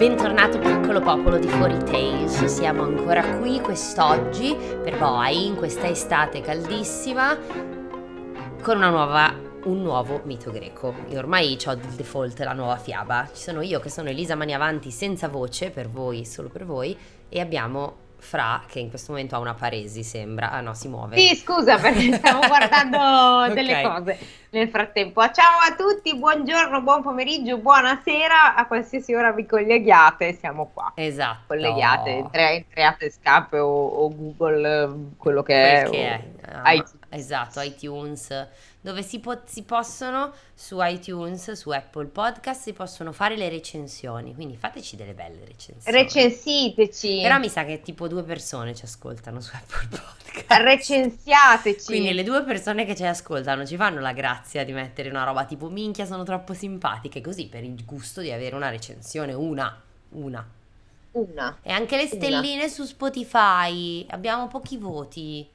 Bentornato 0.00 0.58
piccolo 0.58 1.00
popolo 1.00 1.36
di 1.36 1.46
Fuori 1.46 1.76
Tales, 1.76 2.46
siamo 2.46 2.84
ancora 2.84 3.36
qui 3.36 3.60
quest'oggi 3.60 4.56
per 4.82 4.96
voi 4.96 5.44
in 5.44 5.56
questa 5.56 5.88
estate 5.88 6.40
caldissima 6.40 7.36
con 8.62 8.78
una 8.78 8.88
nuova, 8.88 9.30
un 9.64 9.82
nuovo 9.82 10.22
mito 10.24 10.50
greco. 10.50 10.94
Io 11.10 11.18
ormai 11.18 11.58
ho 11.66 11.72
il 11.72 11.80
default, 11.96 12.38
la 12.38 12.54
nuova 12.54 12.78
fiaba. 12.78 13.28
Ci 13.30 13.42
sono 13.42 13.60
io 13.60 13.78
che 13.78 13.90
sono 13.90 14.08
Elisa 14.08 14.36
Maniavanti 14.36 14.90
senza 14.90 15.28
voce, 15.28 15.68
per 15.68 15.90
voi, 15.90 16.24
solo 16.24 16.48
per 16.48 16.64
voi, 16.64 16.96
e 17.28 17.38
abbiamo 17.38 17.96
Fra 18.20 18.62
che 18.66 18.78
in 18.78 18.90
questo 18.90 19.12
momento 19.12 19.34
ha 19.34 19.38
una 19.38 19.54
paresi, 19.54 20.02
sembra. 20.02 20.50
Ah 20.50 20.60
no, 20.60 20.74
si 20.74 20.88
muove. 20.88 21.16
Sì, 21.16 21.34
scusa 21.36 21.78
perché 21.78 22.12
stavo 22.12 22.46
guardando 22.46 23.52
delle 23.54 23.82
cose 23.82 24.18
nel 24.50 24.68
frattempo. 24.68 25.22
Ciao 25.30 25.58
a 25.66 25.74
tutti, 25.74 26.16
buongiorno, 26.16 26.82
buon 26.82 27.02
pomeriggio, 27.02 27.58
buonasera, 27.58 28.54
a 28.54 28.66
qualsiasi 28.66 29.14
ora 29.14 29.32
vi 29.32 29.46
colleghiate, 29.46 30.34
siamo 30.34 30.70
qua. 30.72 30.92
Esatto. 30.96 31.44
Colleghiate, 31.48 32.30
entriate, 32.32 33.10
Skype 33.10 33.58
o, 33.58 33.86
o, 33.86 34.14
Google, 34.14 35.12
quello 35.16 35.42
che 35.42 35.54
Quel 35.54 35.86
è. 35.86 35.90
Che 35.90 36.08
è. 36.08 36.78
Uh, 36.78 36.84
esatto, 37.08 37.60
iTunes 37.60 38.48
dove 38.80 39.02
si, 39.02 39.20
po- 39.20 39.42
si, 39.44 39.62
possono 39.62 40.32
su 40.54 40.78
iTunes, 40.80 41.52
su 41.52 41.70
Apple 41.70 42.06
Podcast, 42.06 42.62
si 42.62 42.72
possono 42.72 43.12
fare 43.12 43.36
le 43.36 43.48
recensioni. 43.48 44.34
Quindi 44.34 44.56
fateci 44.56 44.96
delle 44.96 45.12
belle 45.12 45.44
recensioni. 45.44 45.96
Recensiteci. 45.96 47.20
Però 47.22 47.38
mi 47.38 47.48
sa 47.48 47.64
che 47.64 47.80
tipo 47.82 48.08
due 48.08 48.22
persone 48.22 48.74
ci 48.74 48.84
ascoltano 48.84 49.40
su 49.40 49.54
Apple 49.54 49.88
Podcast. 49.88 50.46
Recensiateci. 50.62 51.86
Quindi 51.86 52.12
le 52.12 52.22
due 52.22 52.42
persone 52.42 52.86
che 52.86 52.96
ci 52.96 53.04
ascoltano 53.04 53.66
ci 53.66 53.76
fanno 53.76 54.00
la 54.00 54.12
grazia 54.12 54.64
di 54.64 54.72
mettere 54.72 55.10
una 55.10 55.24
roba 55.24 55.44
tipo 55.44 55.68
minchia, 55.68 56.06
sono 56.06 56.22
troppo 56.22 56.54
simpatiche, 56.54 57.20
così 57.20 57.46
per 57.48 57.64
il 57.64 57.84
gusto 57.84 58.20
di 58.22 58.32
avere 58.32 58.54
una 58.54 58.70
recensione, 58.70 59.34
una, 59.34 59.78
una. 60.10 60.58
Una. 61.12 61.58
E 61.60 61.72
anche 61.72 61.96
le 61.96 62.06
stelline 62.06 62.62
una. 62.62 62.68
su 62.68 62.84
Spotify, 62.84 64.06
abbiamo 64.08 64.46
pochi 64.46 64.76
voti. 64.76 65.48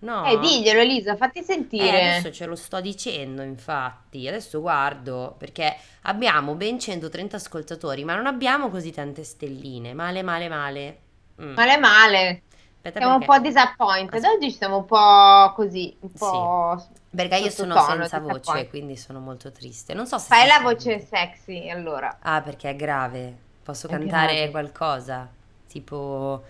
No. 0.00 0.24
Eh, 0.26 0.38
diglielo 0.38 0.80
Elisa, 0.80 1.16
fatti 1.16 1.42
sentire. 1.42 2.00
Eh, 2.00 2.08
adesso 2.08 2.30
ce 2.30 2.46
lo 2.46 2.54
sto 2.54 2.80
dicendo, 2.80 3.42
infatti. 3.42 4.28
Adesso 4.28 4.60
guardo, 4.60 5.34
perché 5.36 5.76
abbiamo 6.02 6.54
ben 6.54 6.78
130 6.78 7.36
ascoltatori, 7.36 8.04
ma 8.04 8.14
non 8.14 8.26
abbiamo 8.26 8.68
così 8.68 8.92
tante 8.92 9.24
stelline. 9.24 9.94
Male, 9.94 10.22
male, 10.22 10.48
male. 10.48 10.98
Mm. 11.42 11.54
Male, 11.54 11.76
male. 11.78 12.42
Aspetta 12.76 13.00
siamo 13.00 13.18
perché... 13.18 13.32
un 13.32 13.36
po' 13.36 13.48
disappointed. 13.48 14.24
Oggi 14.24 14.50
siamo 14.52 14.76
un 14.78 14.84
po' 14.84 15.52
così, 15.54 15.96
un 16.00 16.12
po'... 16.12 16.76
Sì. 16.78 16.96
Perché 17.10 17.36
io 17.36 17.50
sono 17.50 17.74
tono, 17.74 18.06
senza 18.06 18.20
voce, 18.20 18.68
quindi 18.68 18.96
sono 18.96 19.18
molto 19.18 19.50
triste. 19.50 19.94
Non 19.94 20.06
so 20.06 20.18
se... 20.18 20.26
Fai 20.28 20.46
la 20.46 20.60
voce 20.60 21.00
sexy, 21.00 21.68
allora. 21.70 22.18
Ah, 22.20 22.40
perché 22.42 22.70
è 22.70 22.76
grave. 22.76 23.34
Posso 23.62 23.88
è 23.88 23.90
cantare 23.90 24.34
grave. 24.34 24.50
qualcosa? 24.50 25.28
Tipo 25.66 26.44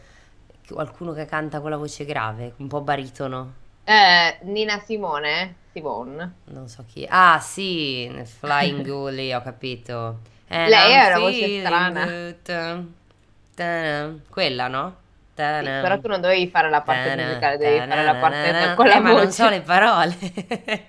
qualcuno 0.75 1.13
che 1.13 1.27
canta 1.27 1.61
con 1.61 1.71
la 1.71 1.77
voce 1.77 2.05
grave, 2.05 2.55
un 2.57 2.69
po' 2.69 2.81
baritono. 2.81 3.55
Eh, 3.85 4.39
Nina 4.43 4.79
Simone? 4.81 5.55
Simone? 5.73 6.33
Non 6.45 6.69
so 6.69 6.85
chi. 6.87 7.07
Ah, 7.09 7.39
sì, 7.41 8.11
Flying 8.25 8.83
Gully, 8.87 9.33
ho 9.33 9.43
capito. 9.43 10.19
And 10.49 10.69
Lei 10.69 10.95
ha 10.95 11.07
una 11.09 11.19
voce 11.19 11.61
strana. 11.61 12.35
Ta-da. 12.43 14.13
Quella, 14.29 14.69
no? 14.69 14.97
Sì, 15.39 15.65
però 15.65 16.01
tu 16.01 16.09
non 16.09 16.21
dovevi 16.21 16.49
fare 16.49 16.69
la 16.69 16.81
parte 16.83 17.11
ta-da, 17.11 17.23
musicale, 17.23 17.57
devi 17.57 17.79
ta-da, 17.79 17.95
fare 17.95 18.05
la 18.05 18.15
parte 18.15 18.75
con 18.75 18.87
la 18.87 18.97
eh, 18.97 19.01
voce. 19.01 19.13
Ma 19.13 19.23
non 19.23 19.31
so 19.31 19.49
le 19.49 19.61
parole. 19.61 20.17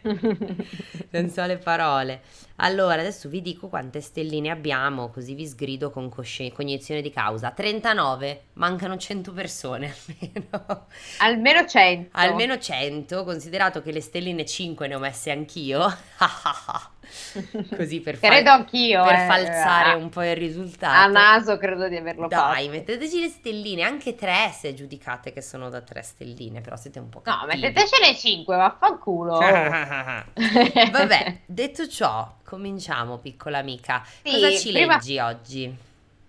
non 1.12 1.30
so 1.30 1.46
le 1.46 1.58
parole. 1.58 2.22
Allora, 2.62 3.00
adesso 3.00 3.30
vi 3.30 3.42
dico 3.42 3.70
quante 3.70 4.02
stelline 4.02 4.50
abbiamo, 4.50 5.10
così 5.10 5.34
vi 5.34 5.46
sgrido 5.46 5.92
con 5.92 6.10
cosci- 6.10 6.52
cognizione 6.52 7.02
di 7.02 7.10
causa. 7.10 7.52
39, 7.52 8.42
mancano 8.54 8.98
100 8.98 9.32
persone 9.32 9.94
almeno. 9.94 10.88
Almeno 11.20 11.66
100. 11.66 12.10
Almeno 12.18 12.58
100, 12.58 13.24
considerato 13.24 13.82
che 13.82 13.92
le 13.92 14.02
stelline 14.02 14.46
5 14.46 14.88
ne 14.88 14.96
ho 14.96 15.00
messe 15.00 15.32
anch'io. 15.32 15.86
Così 17.76 18.00
per, 18.00 18.20
credo 18.20 18.50
anch'io, 18.50 19.04
per 19.04 19.14
eh, 19.14 19.26
falsare 19.26 19.92
eh, 19.92 19.96
un 19.96 20.10
po' 20.10 20.24
il 20.24 20.36
risultato. 20.36 20.94
A 20.94 21.08
naso 21.08 21.58
credo 21.58 21.88
di 21.88 21.96
averlo 21.98 22.28
Dai, 22.28 22.40
fatto. 22.40 22.54
Dai, 22.54 22.70
metteteci 22.70 23.20
le 23.20 23.30
stelline, 23.30 23.84
anche 23.84 24.16
3 24.16 24.52
se 24.58 24.74
giudicate 24.74 25.32
che 25.32 25.42
sono 25.42 25.70
da 25.70 25.82
3 25.82 26.02
stelline, 26.02 26.62
però 26.62 26.76
siete 26.76 27.00
un 27.00 27.10
po' 27.10 27.22
cattivi. 27.22 27.54
No, 27.54 27.68
mettetecene 27.68 28.16
5, 28.16 28.56
vaffanculo. 28.56 29.38
Vabbè, 30.92 31.40
detto 31.46 31.88
ciò, 31.88 32.36
cominciamo 32.44 33.18
piccola 33.18 33.60
amica. 33.60 34.04
Sì, 34.24 34.32
cosa 34.32 34.52
ci 34.52 34.72
prima... 34.72 34.96
leggi 34.96 35.20
oggi? 35.20 35.78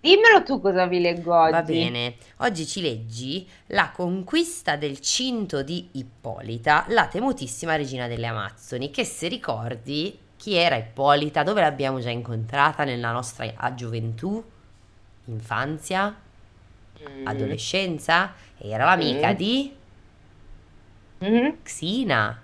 Dimmelo 0.01 0.43
tu 0.45 0.63
cosa 0.63 0.87
vi 0.87 0.99
leggo 0.99 1.39
oggi. 1.39 1.51
Va 1.51 1.63
bene, 1.63 2.15
oggi 2.39 2.67
ci 2.67 2.81
leggi 2.81 3.47
La 3.67 3.91
conquista 3.91 4.77
del 4.77 4.99
cinto 5.01 5.63
di 5.63 5.89
Ippolita, 5.93 6.87
la 6.89 7.07
temutissima 7.07 7.77
regina 7.77 8.09
delle 8.09 8.27
Amazzoni, 8.27 8.91
che 8.91 9.05
se 9.05 9.29
ricordi 9.29 10.19
chi 10.41 10.55
era 10.55 10.77
Ippolita? 10.77 11.43
Dove 11.43 11.61
l'abbiamo 11.61 12.01
già 12.01 12.09
incontrata 12.09 12.85
nella 12.85 13.13
nostra 13.13 13.53
gioventù, 13.75 14.43
infanzia, 15.27 16.17
mm. 16.99 17.27
adolescenza? 17.27 18.33
Era 18.57 18.87
l'amica 18.87 19.33
mm. 19.33 19.35
di 19.35 19.77
mm. 21.23 21.49
Xina, 21.63 22.41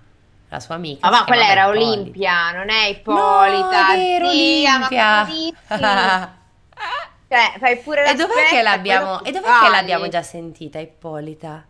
la 0.51 0.61
sua 0.61 0.75
amica. 0.75 1.09
Ma, 1.09 1.21
ma 1.21 1.25
quella 1.25 1.49
era 1.49 1.63
Ippolita. 1.63 1.91
Olimpia, 1.91 2.53
non 2.53 2.69
è 2.69 2.85
Ippolita. 2.89 3.87
No, 3.87 3.95
è 3.95 4.21
Olimpia. 4.21 4.87
cioè, 7.29 7.55
fai 7.59 7.79
pure 7.79 8.05
la 8.05 8.11
E 8.11 8.15
dov'è 8.15 8.47
che 8.51 8.61
l'abbiamo, 8.61 9.25
e 9.25 9.33
dov'è 9.33 9.59
che 9.63 9.69
l'abbiamo 9.71 10.07
già 10.09 10.21
sentita 10.21 10.79
Ippolita? 10.79 11.65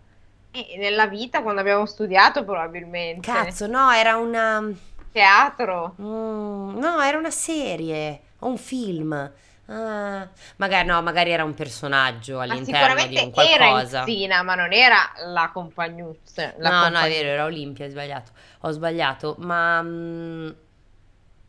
Eh, 0.50 0.74
nella 0.76 1.06
vita, 1.06 1.42
quando 1.42 1.60
abbiamo 1.60 1.86
studiato 1.86 2.42
probabilmente. 2.42 3.30
Cazzo, 3.30 3.68
no, 3.68 3.92
era 3.92 4.16
una 4.16 4.74
teatro? 5.16 5.94
Mm, 5.98 6.78
no, 6.78 7.00
era 7.00 7.16
una 7.16 7.30
serie 7.30 8.20
o 8.40 8.48
un 8.48 8.58
film. 8.58 9.32
Ah, 9.68 10.28
magari 10.56 10.86
no, 10.86 11.02
magari 11.02 11.30
era 11.30 11.42
un 11.42 11.54
personaggio 11.54 12.38
all'interno 12.38 13.06
di 13.06 13.16
un 13.16 13.30
qualcosa. 13.30 13.96
Era 13.96 14.04
Zina, 14.04 14.42
ma 14.42 14.54
non 14.54 14.72
era 14.72 15.10
la 15.24 15.50
compagnuccia. 15.52 16.54
La 16.58 16.70
no, 16.70 16.82
compagn- 16.82 16.92
no, 16.92 17.00
è 17.00 17.08
vero, 17.08 17.28
era 17.28 17.44
Olimpia, 17.44 17.86
ho 17.86 17.88
sbagliato. 17.88 18.32
Ho 18.60 18.70
sbagliato, 18.70 19.34
ma 19.38 19.82
mh, 19.82 19.88
mm, 19.88 20.50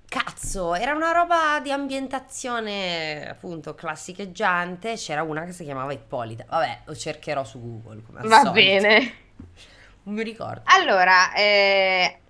cazzo, 0.08 0.74
era 0.74 0.94
una 0.94 1.12
roba 1.12 1.60
di 1.62 1.72
ambientazione 1.72 3.28
appunto 3.30 3.76
classicheggiante. 3.76 4.96
C'era 4.96 5.22
una 5.22 5.44
che 5.44 5.52
si 5.52 5.66
chiamava 5.66 5.92
Ippolita. 5.92 6.46
Vabbè, 6.48 6.82
lo 6.86 6.96
cercherò 6.96 7.44
su 7.44 7.60
Google. 7.60 8.02
Va 8.08 8.22
solito. 8.22 8.52
bene. 8.52 9.14
Non 10.04 10.16
mi 10.16 10.24
ricordo. 10.24 10.62
Allora, 10.64 11.34
eh, 11.34 12.22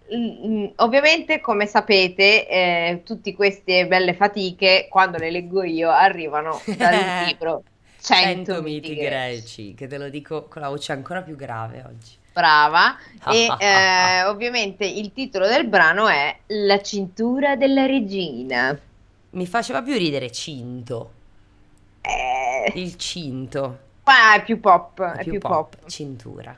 ovviamente, 0.78 1.40
come 1.40 1.66
sapete, 1.66 2.47
eh, 2.47 3.01
tutte 3.03 3.34
queste 3.34 3.88
belle 3.88 4.13
fatiche, 4.13 4.88
quando 4.90 5.18
le 5.18 5.31
leggo 5.31 5.63
io, 5.63 5.90
arrivano 5.90 6.62
dal 6.78 6.95
libro 7.28 7.63
100, 8.00 8.51
100 8.51 8.62
miti 8.62 8.96
greci. 8.96 9.06
greci, 9.06 9.73
che 9.73 9.88
te 9.88 9.97
lo 9.97 10.09
dico 10.09 10.44
con 10.44 10.62
la 10.62 10.69
voce 10.69 10.91
ancora 10.94 11.22
più 11.22 11.35
grave 11.35 11.84
oggi. 11.85 12.16
Brava, 12.31 12.96
e 13.31 13.47
eh, 13.59 14.23
ovviamente 14.25 14.85
il 14.85 15.12
titolo 15.12 15.47
del 15.47 15.67
brano 15.67 16.07
è 16.07 16.38
La 16.47 16.81
cintura 16.81 17.56
della 17.56 17.85
regina. 17.85 18.78
Mi 19.31 19.46
faceva 19.46 19.81
più 19.81 19.97
ridere 19.97 20.31
cinto. 20.31 21.12
Eh, 22.01 22.72
il 22.75 22.96
cinto. 22.96 23.79
Ma 24.06 24.35
è 24.35 24.44
più 24.44 24.59
pop, 24.59 25.01
è, 25.01 25.17
è 25.17 25.23
più, 25.23 25.31
più 25.31 25.40
pop. 25.40 25.75
pop. 25.75 25.90
Cintura. 25.90 26.57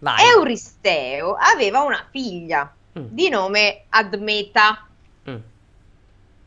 Vai. 0.00 0.28
Euristeo 0.28 1.34
aveva 1.34 1.80
una 1.80 2.04
figlia 2.10 2.72
mm. 2.98 3.06
di 3.08 3.28
nome 3.28 3.84
Admeta. 3.88 4.86
Mm. 5.28 5.36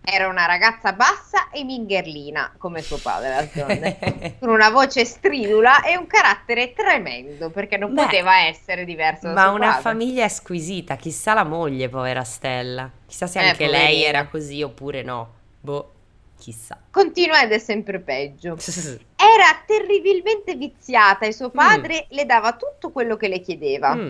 Era 0.04 0.28
una 0.28 0.46
ragazza 0.46 0.94
bassa 0.94 1.50
e 1.52 1.64
mingherlina, 1.64 2.56
come 2.58 2.82
suo 2.82 2.98
padre, 2.98 3.52
con 4.40 4.50
una 4.50 4.72
voce 4.72 5.06
stridula 5.06 5.84
e 5.84 5.96
un 5.96 6.08
carattere 6.08 6.74
tremendo, 6.74 7.52
perché 7.52 7.78
non 7.78 7.94
Beh, 7.94 8.06
poteva 8.06 8.40
essere 8.40 8.84
diverso 8.84 9.28
da 9.28 9.34
Ma 9.34 9.50
una 9.52 9.68
padre. 9.68 9.82
famiglia 9.82 10.28
squisita, 10.28 10.96
chissà 10.96 11.36
la 11.36 11.44
moglie, 11.44 11.88
povera 11.88 12.24
Stella. 12.24 12.90
Chissà 13.06 13.28
se 13.28 13.40
eh, 13.42 13.50
anche 13.50 13.66
poverina. 13.66 13.90
lei 13.90 14.04
era 14.04 14.28
così 14.28 14.64
oppure 14.64 15.04
no. 15.04 15.34
Boh. 15.60 15.94
Chissà. 16.42 16.76
Continua 16.90 17.44
ed 17.44 17.52
è 17.52 17.60
sempre 17.60 18.00
peggio. 18.00 18.58
Era 19.16 19.62
terribilmente 19.64 20.56
viziata 20.56 21.28
e 21.28 21.34
suo 21.34 21.50
mm. 21.50 21.56
padre 21.56 22.08
mm. 22.08 22.16
le 22.16 22.26
dava 22.26 22.54
tutto 22.54 22.90
quello 22.90 23.16
che 23.16 23.28
le 23.28 23.42
chiedeva. 23.42 23.94
Mm. 23.94 24.10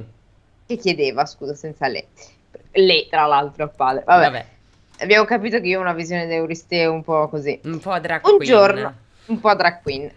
Che 0.66 0.78
chiedeva, 0.78 1.26
scusa, 1.26 1.54
senza 1.56 1.88
le. 1.88 2.08
Le, 2.72 3.08
tra 3.10 3.26
l'altro, 3.26 3.68
padre. 3.68 4.04
Vabbè. 4.06 4.24
Vabbè. 4.24 4.46
Abbiamo 5.00 5.26
capito 5.26 5.60
che 5.60 5.68
io 5.68 5.80
ho 5.80 5.82
una 5.82 5.92
visione 5.92 6.26
di 6.26 6.34
Euristeo 6.34 6.94
un 6.94 7.04
po' 7.04 7.28
così. 7.28 7.60
Un 7.66 7.80
po' 7.80 8.00
drag 8.00 8.22
queen. 8.22 8.38
Un 8.38 8.46
giorno, 8.46 8.96
un 9.26 9.40
po' 9.42 9.54
drag 9.54 9.82
queen. 9.82 10.10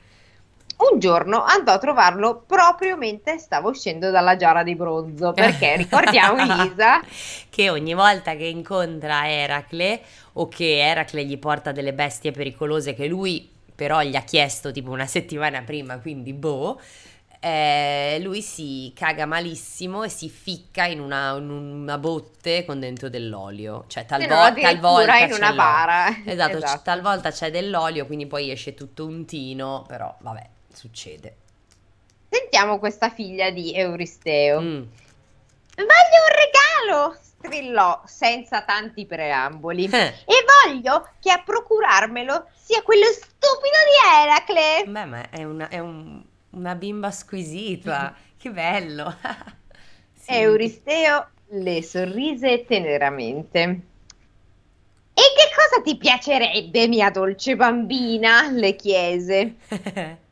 Un 0.91 0.99
giorno 0.99 1.43
andò 1.43 1.73
a 1.73 1.79
trovarlo 1.79 2.43
proprio 2.47 2.97
mentre 2.97 3.39
stava 3.39 3.69
uscendo 3.69 4.11
dalla 4.11 4.37
giara 4.37 4.63
di 4.63 4.75
bronzo, 4.75 5.33
perché 5.33 5.77
ricordiamo 5.79 6.43
Elisa 6.43 7.01
che 7.49 7.71
ogni 7.71 7.95
volta 7.95 8.35
che 8.37 8.45
incontra 8.45 9.29
Eracle 9.29 10.01
o 10.35 10.49
che 10.49 10.79
Eracle 10.79 11.25
gli 11.25 11.39
porta 11.39 11.73
delle 11.73 11.95
bestie 11.95 12.33
pericolose 12.33 12.95
che 12.95 13.07
lui 13.07 13.51
però 13.75 14.03
gli 14.03 14.15
ha 14.15 14.23
chiesto 14.23 14.71
tipo 14.71 14.91
una 14.91 15.07
settimana 15.07 15.63
prima, 15.63 15.99
quindi 15.99 16.33
boh. 16.33 16.81
Eh, 17.41 18.21
lui 18.23 18.41
si 18.41 18.91
caga 18.97 19.27
malissimo 19.27 20.03
e 20.03 20.09
si 20.09 20.31
ficca 20.31 20.87
in 20.87 20.99
una, 20.99 21.37
in 21.37 21.51
una 21.51 21.99
botte 21.99 22.65
con 22.65 22.81
dentro 22.81 23.11
dell'olio. 23.11 23.85
Cioè, 23.87 24.07
talvo- 24.07 24.35
no, 24.35 24.55
talvolta 24.55 25.19
in 25.19 25.33
una 25.33 25.53
bara. 25.53 26.23
Esatto, 26.25 26.57
esatto. 26.57 26.81
Talvolta 26.85 27.31
c'è 27.31 27.51
dell'olio, 27.51 28.07
quindi 28.07 28.27
poi 28.27 28.51
esce 28.51 28.73
tutto 28.73 29.05
un 29.05 29.27
tino, 29.27 29.85
però 29.87 30.15
vabbè, 30.21 30.49
succede. 30.75 31.37
Sentiamo 32.29 32.79
questa 32.79 33.11
figlia 33.11 33.51
di 33.51 33.75
Euristeo. 33.75 34.61
Mm. 34.61 34.83
Voglio 35.77 36.21
un 36.23 36.35
regalo! 36.37 37.19
strillò 37.45 38.03
senza 38.07 38.63
tanti 38.63 39.07
preamboli. 39.07 39.85
Eh. 39.85 40.15
E 40.25 40.45
voglio 40.65 41.09
che 41.21 41.31
a 41.31 41.43
procurarmelo 41.45 42.49
sia 42.55 42.83
quello 42.83 43.07
stupido 43.07 43.77
di 43.85 44.23
Eracle. 44.23 44.85
Beh, 44.87 45.05
ma 45.05 45.31
è, 45.31 45.45
una, 45.45 45.69
è 45.69 45.79
un, 45.79 46.23
una 46.51 46.75
bimba 46.75 47.11
squisita. 47.11 48.15
che 48.37 48.51
bello. 48.51 49.15
sì. 50.15 50.33
Euristeo 50.33 51.29
le 51.49 51.83
sorrise 51.83 52.65
teneramente. 52.65 53.61
E 55.17 55.23
che 55.37 55.55
cosa 55.55 55.81
ti 55.83 55.97
piacerebbe, 55.97 56.89
mia 56.89 57.11
dolce 57.11 57.55
bambina? 57.55 58.51
le 58.51 58.75
chiese. 58.75 59.55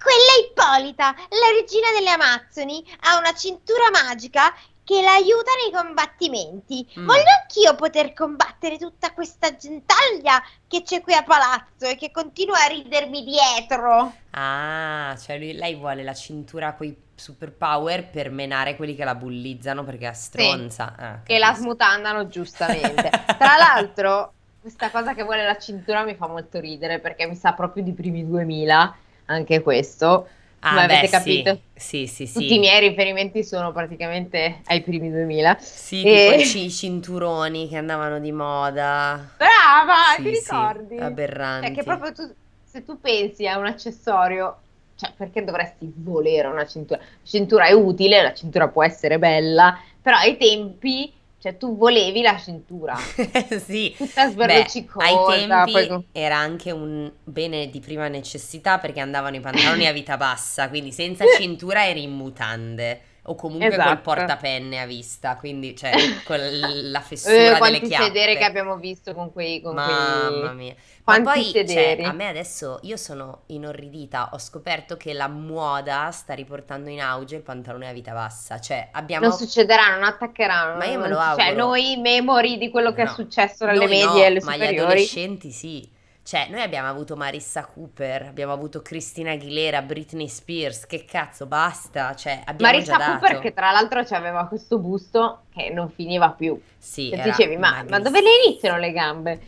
Quella 0.00 0.46
Ippolita, 0.46 1.14
la 1.14 1.50
regina 1.58 1.90
delle 1.92 2.10
Amazzoni, 2.10 2.84
ha 3.00 3.18
una 3.18 3.32
cintura 3.34 3.90
magica 3.90 4.54
che 4.88 5.02
l'aiuta 5.02 5.50
nei 5.62 5.70
combattimenti. 5.70 6.88
Mm. 6.98 7.04
Voglio 7.04 7.28
anch'io 7.42 7.74
poter 7.74 8.14
combattere 8.14 8.78
tutta 8.78 9.12
questa 9.12 9.54
gentaglia 9.54 10.42
che 10.66 10.82
c'è 10.82 11.02
qui 11.02 11.12
a 11.12 11.22
palazzo 11.22 11.84
e 11.84 11.96
che 11.96 12.10
continua 12.10 12.64
a 12.64 12.68
ridermi 12.68 13.22
dietro. 13.22 14.14
Ah, 14.30 15.14
cioè 15.20 15.36
lui, 15.36 15.52
lei 15.52 15.74
vuole 15.74 16.02
la 16.02 16.14
cintura 16.14 16.72
con 16.72 16.86
i 16.86 16.96
superpower 17.14 18.08
per 18.08 18.30
menare 18.30 18.76
quelli 18.76 18.94
che 18.94 19.04
la 19.04 19.14
bullizzano 19.14 19.84
perché 19.84 20.08
è 20.08 20.14
stronza. 20.14 20.94
Sì, 20.96 21.04
ah, 21.04 21.20
che 21.22 21.38
la 21.38 21.52
smutandano 21.52 22.26
giustamente. 22.28 23.10
Tra 23.36 23.56
l'altro, 23.60 24.32
questa 24.58 24.90
cosa 24.90 25.12
che 25.12 25.22
vuole 25.22 25.44
la 25.44 25.58
cintura 25.58 26.02
mi 26.02 26.14
fa 26.14 26.28
molto 26.28 26.60
ridere 26.60 26.98
perché 26.98 27.26
mi 27.26 27.36
sa 27.36 27.52
proprio 27.52 27.82
di 27.82 27.92
primi 27.92 28.26
2000, 28.26 28.96
anche 29.28 29.62
questo 29.62 30.28
Ah, 30.60 30.74
Ma 30.74 30.82
avete 30.84 31.02
beh, 31.02 31.08
capito? 31.08 31.60
Sì, 31.74 32.08
sì, 32.08 32.26
sì. 32.26 32.32
Tutti 32.32 32.54
i 32.54 32.58
miei 32.58 32.80
riferimenti 32.80 33.44
sono 33.44 33.70
praticamente 33.70 34.60
ai 34.64 34.82
primi 34.82 35.08
2000. 35.08 35.56
Sì, 35.60 36.02
e... 36.02 36.36
tipo 36.36 36.58
i 36.58 36.70
cinturoni 36.70 37.68
che 37.68 37.76
andavano 37.76 38.18
di 38.18 38.32
moda. 38.32 39.34
Brava, 39.36 40.16
sì, 40.16 40.22
ti 40.22 40.30
ricordi? 40.30 40.96
Sì, 40.96 41.02
aberranti. 41.02 41.66
Cioè, 41.66 41.74
che 41.76 41.84
proprio 41.84 42.12
tu, 42.12 42.34
se 42.64 42.84
tu 42.84 43.00
pensi 43.00 43.46
a 43.46 43.56
un 43.56 43.66
accessorio, 43.66 44.56
cioè, 44.96 45.12
perché 45.16 45.44
dovresti 45.44 45.92
volere 45.94 46.48
una 46.48 46.66
cintura? 46.66 46.98
La 47.00 47.06
cintura 47.22 47.66
è 47.66 47.72
utile, 47.72 48.20
la 48.20 48.34
cintura 48.34 48.66
può 48.66 48.82
essere 48.82 49.20
bella, 49.20 49.78
però 50.02 50.16
ai 50.16 50.36
tempi 50.36 51.12
cioè, 51.40 51.56
tu 51.56 51.76
volevi 51.76 52.20
la 52.20 52.36
cintura. 52.36 52.96
sì. 53.64 53.94
Tutta 53.96 54.28
sberluccicosa. 54.28 55.06
Ai 55.06 55.46
tempi 55.46 55.86
poi... 55.86 56.04
era 56.10 56.36
anche 56.36 56.72
un 56.72 57.10
bene 57.22 57.70
di 57.70 57.78
prima 57.78 58.08
necessità 58.08 58.78
perché 58.78 58.98
andavano 58.98 59.36
i 59.36 59.40
pantaloni 59.40 59.86
a 59.86 59.92
vita 59.92 60.16
bassa, 60.16 60.68
quindi 60.68 60.90
senza 60.90 61.24
cintura 61.38 61.86
eri 61.86 62.02
in 62.02 62.12
mutande. 62.12 63.00
O 63.28 63.34
comunque 63.34 63.68
esatto. 63.68 63.88
col 63.88 64.00
portapenne 64.00 64.80
a 64.80 64.86
vista, 64.86 65.36
quindi 65.36 65.76
cioè 65.76 65.92
con 66.24 66.38
la 66.40 67.00
fessura 67.00 67.56
eh, 67.56 67.60
delle 67.60 67.80
chiappe. 67.80 68.04
sedere 68.04 68.36
che 68.36 68.44
abbiamo 68.44 68.76
visto 68.76 69.12
con 69.12 69.32
quei... 69.32 69.60
Con 69.60 69.74
Mamma 69.74 70.28
quei... 70.28 70.54
mia. 70.54 70.74
Quanti 71.04 71.22
Ma 71.22 71.32
poi, 71.32 71.66
cioè, 71.66 71.98
a 72.02 72.12
me 72.12 72.28
adesso, 72.28 72.80
io 72.82 72.96
sono 72.96 73.42
inorridita, 73.46 74.30
ho 74.32 74.38
scoperto 74.38 74.96
che 74.96 75.12
la 75.12 75.28
moda 75.28 76.10
sta 76.10 76.34
riportando 76.34 76.90
in 76.90 77.00
auge 77.00 77.36
il 77.36 77.42
pantalone 77.42 77.88
a 77.88 77.92
vita 77.92 78.12
bassa, 78.12 78.60
cioè 78.60 78.88
abbiamo... 78.92 79.26
Non 79.26 79.36
succederà, 79.36 79.94
non 79.94 80.04
attaccheranno. 80.04 80.76
Ma 80.76 80.84
io 80.84 80.98
me 80.98 81.08
lo 81.08 81.14
cioè, 81.16 81.24
auguro. 81.24 81.46
Cioè, 81.46 81.54
noi 81.54 81.96
memori 81.96 82.58
di 82.58 82.70
quello 82.70 82.92
che 82.92 83.04
no. 83.04 83.10
è 83.10 83.12
successo 83.14 83.64
alle 83.64 83.78
noi 83.78 83.88
medie 83.88 84.04
no, 84.04 84.16
e 84.16 84.24
alle 84.24 84.40
superiori. 84.40 84.74
ma 84.74 84.80
gli 84.80 84.84
adolescenti 84.84 85.50
sì. 85.50 85.96
Cioè, 86.28 86.48
noi 86.50 86.60
abbiamo 86.60 86.88
avuto 86.88 87.16
Marissa 87.16 87.64
Cooper, 87.64 88.24
abbiamo 88.24 88.52
avuto 88.52 88.82
Cristina 88.82 89.30
Aguilera, 89.30 89.80
Britney 89.80 90.28
Spears, 90.28 90.84
che 90.84 91.06
cazzo, 91.06 91.46
basta, 91.46 92.14
cioè, 92.14 92.42
abbiamo 92.44 92.70
Marissa 92.70 92.98
Cooper 92.98 93.38
che 93.38 93.54
tra 93.54 93.70
l'altro 93.70 94.04
aveva 94.10 94.44
questo 94.46 94.78
busto 94.78 95.44
che 95.50 95.70
non 95.70 95.88
finiva 95.88 96.28
più. 96.28 96.60
Sì, 96.76 97.08
e 97.08 97.22
dicevi, 97.22 97.56
ma, 97.56 97.82
ma, 97.88 97.98
dove 97.98 98.20
le 98.20 98.28
iniziano 98.44 98.76
le 98.76 98.92
gambe? 98.92 99.40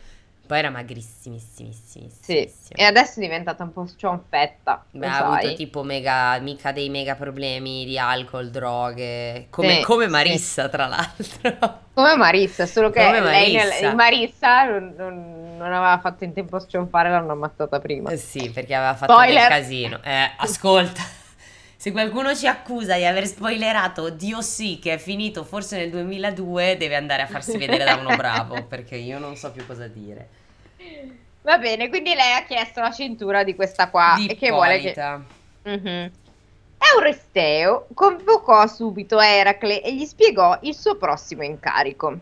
Poi 0.47 0.57
era 0.57 0.71
magrissimissimissima. 0.71 2.09
Sì, 2.19 2.51
e 2.69 2.83
adesso 2.83 3.19
è 3.19 3.21
diventata 3.21 3.61
un 3.61 3.71
po' 3.73 3.87
cionfetta. 3.95 4.83
Beh, 4.89 5.05
ha 5.05 5.11
sai. 5.11 5.21
avuto 5.21 5.53
tipo 5.53 5.83
mega, 5.83 6.39
mica 6.39 6.71
dei 6.71 6.89
mega 6.89 7.13
problemi 7.13 7.85
di 7.85 7.99
alcol, 7.99 8.49
droghe, 8.49 9.45
come, 9.51 9.75
sì, 9.75 9.81
come 9.83 10.07
Marissa 10.07 10.63
sì. 10.63 10.69
tra 10.71 10.87
l'altro. 10.87 11.79
Come 11.93 12.15
Marissa, 12.15 12.65
solo 12.65 12.89
che 12.89 13.03
come 13.03 13.21
lei, 13.21 13.53
Marissa, 13.55 13.93
Marissa 13.93 14.63
non, 14.63 14.93
non, 14.97 15.40
non, 15.61 15.73
aveva 15.73 15.99
fatto 15.99 16.23
in 16.23 16.33
tempo 16.33 16.55
a 16.55 16.59
scionfare, 16.59 17.09
l'hanno 17.09 17.31
ammazzata 17.31 17.79
prima. 17.79 18.09
Eh 18.09 18.17
sì, 18.17 18.49
perché 18.49 18.73
aveva 18.73 18.95
fatto 18.95 19.13
Spoiler. 19.13 19.41
del 19.41 19.49
casino. 19.49 19.99
Eh, 20.03 20.31
ascolta. 20.37 21.01
Se 21.75 21.91
qualcuno 21.91 22.35
ci 22.35 22.45
accusa 22.45 22.95
di 22.95 23.05
aver 23.05 23.25
spoilerato 23.25 24.11
Dio 24.11 24.41
sì 24.41 24.77
che 24.79 24.93
è 24.93 24.97
finito 24.99 25.43
forse 25.43 25.77
nel 25.77 25.89
2002, 25.89 26.77
deve 26.77 26.95
andare 26.95 27.23
a 27.23 27.27
farsi 27.27 27.57
vedere 27.57 27.83
da 27.83 27.95
uno 27.95 28.15
bravo, 28.15 28.65
perché 28.69 28.95
io 28.97 29.17
non 29.17 29.35
so 29.35 29.51
più 29.51 29.65
cosa 29.65 29.87
dire. 29.87 30.29
Va 31.41 31.57
bene, 31.57 31.89
quindi 31.89 32.13
lei 32.13 32.33
ha 32.33 32.43
chiesto 32.43 32.81
la 32.81 32.91
cintura 32.91 33.43
di 33.43 33.55
questa 33.55 33.89
qua 33.89 34.13
di 34.15 34.27
e 34.27 34.35
che 34.37 34.51
vuole 34.51 34.79
che... 34.79 34.95
Mm-hmm. 35.67 36.07
Euristeo 36.95 37.87
convocò 37.93 38.67
subito 38.67 39.19
Eracle 39.19 39.81
e 39.81 39.95
gli 39.95 40.05
spiegò 40.05 40.57
il 40.61 40.75
suo 40.75 40.97
prossimo 40.97 41.43
incarico. 41.43 42.17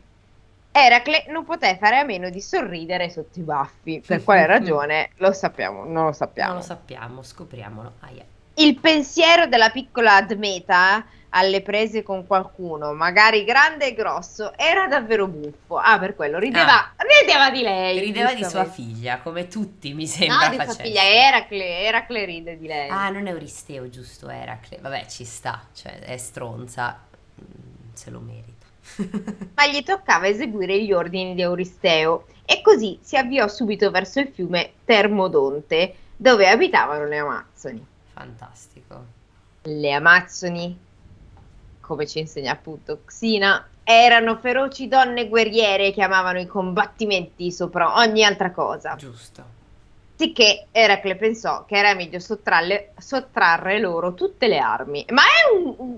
Eracle 0.85 1.25
non 1.29 1.45
poté 1.45 1.77
fare 1.79 1.97
a 1.97 2.03
meno 2.03 2.29
di 2.29 2.41
sorridere 2.41 3.09
sotto 3.09 3.39
i 3.39 3.43
baffi. 3.43 4.03
Per 4.05 4.23
quale 4.23 4.45
ragione 4.47 5.09
lo 5.17 5.31
sappiamo, 5.31 5.83
non 5.83 6.05
lo 6.05 6.11
sappiamo. 6.11 6.49
Non 6.51 6.59
lo 6.59 6.65
sappiamo, 6.65 7.23
scopriamolo. 7.23 7.93
Ah, 7.99 8.09
yeah. 8.11 8.25
Il 8.55 8.79
pensiero 8.79 9.47
della 9.47 9.69
piccola 9.69 10.15
Admeta 10.15 11.05
alle 11.29 11.61
prese 11.61 12.01
con 12.03 12.25
qualcuno, 12.25 12.93
magari 12.93 13.43
grande 13.43 13.87
e 13.87 13.93
grosso, 13.93 14.57
era 14.57 14.87
davvero 14.87 15.27
buffo. 15.27 15.77
Ah, 15.77 15.99
per 15.99 16.15
quello 16.15 16.39
rideva, 16.39 16.93
ah, 16.95 16.95
rideva 16.97 17.51
di 17.51 17.61
lei. 17.61 17.99
Rideva 17.99 18.33
di 18.33 18.43
sua 18.43 18.65
figlia, 18.65 19.19
come 19.19 19.47
tutti 19.47 19.93
mi 19.93 20.07
sembra. 20.07 20.49
No, 20.49 20.57
di 20.57 20.63
sua 20.63 20.73
figlia, 20.73 21.03
Eracle, 21.03 21.79
Eracle 21.81 22.25
ride 22.25 22.57
di 22.57 22.67
lei. 22.67 22.89
Ah, 22.89 23.09
non 23.09 23.27
è 23.27 23.29
Euristeo, 23.29 23.89
giusto, 23.89 24.29
Eracle. 24.29 24.79
Vabbè, 24.81 25.05
ci 25.05 25.23
sta, 25.23 25.67
cioè 25.73 25.99
è 25.99 26.17
stronza, 26.17 26.99
mm, 27.39 27.93
se 27.93 28.09
lo 28.09 28.19
merita. 28.19 28.58
Ma 29.55 29.67
gli 29.67 29.83
toccava 29.83 30.27
eseguire 30.27 30.83
gli 30.83 30.91
ordini 30.91 31.35
di 31.35 31.41
Euristeo 31.41 32.25
e 32.45 32.61
così 32.61 32.99
si 33.01 33.15
avviò 33.17 33.47
subito 33.47 33.91
verso 33.91 34.19
il 34.19 34.29
fiume 34.33 34.71
Termodonte, 34.85 35.95
dove 36.15 36.49
abitavano 36.49 37.05
le 37.05 37.17
Amazzoni. 37.17 37.85
Fantastico. 38.13 39.05
Le 39.63 39.91
Amazzoni 39.91 40.87
come 41.89 42.05
ci 42.05 42.19
insegna 42.19 42.51
appunto 42.51 43.01
Xina, 43.05 43.67
erano 43.83 44.37
feroci 44.37 44.87
donne 44.87 45.27
guerriere 45.27 45.91
che 45.91 46.03
amavano 46.03 46.39
i 46.39 46.45
combattimenti 46.45 47.51
sopra 47.51 47.97
ogni 47.97 48.23
altra 48.23 48.51
cosa. 48.51 48.95
Giusto. 48.95 49.57
Sicché 50.15 50.67
Eracle 50.71 51.15
pensò 51.15 51.65
che 51.65 51.77
era 51.77 51.95
meglio 51.95 52.19
sottrarre, 52.19 52.93
sottrarre 52.95 53.79
loro 53.79 54.13
tutte 54.13 54.47
le 54.47 54.59
armi. 54.59 55.03
Ma 55.09 55.23
è 55.23 55.57
un, 55.57 55.73
un 55.77 55.97